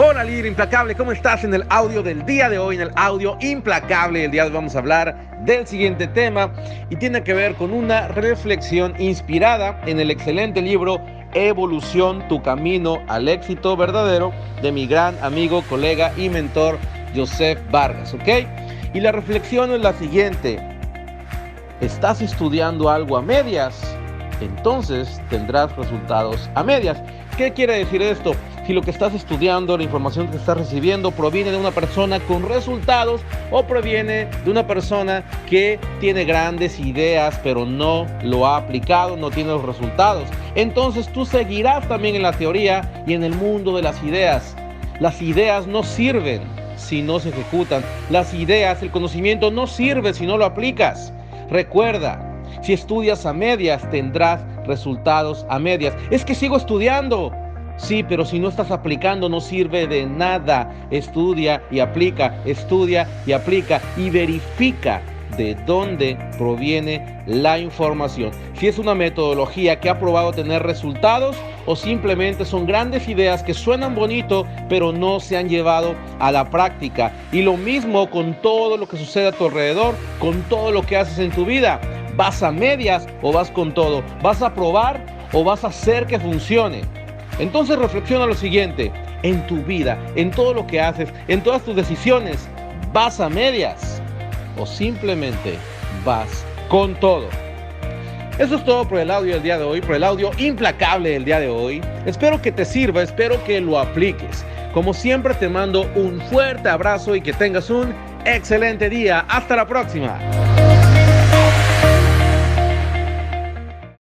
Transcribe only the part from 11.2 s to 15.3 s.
Evolución, tu camino al éxito verdadero de mi gran